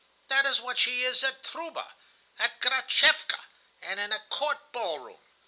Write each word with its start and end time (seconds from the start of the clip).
That 0.29 0.47
is 0.47 0.59
what 0.59 0.79
she 0.79 1.03
is 1.03 1.23
at 1.23 1.43
Trouba,[*] 1.43 1.91
at 2.39 2.59
Gratchevka, 2.59 3.37
and 3.83 3.99
in 3.99 4.11
a 4.11 4.19
court 4.31 4.71
ball 4.71 4.97
room. 4.97 5.19